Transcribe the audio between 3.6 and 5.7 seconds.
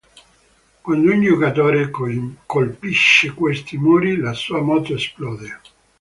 muri, la sua moto esplode.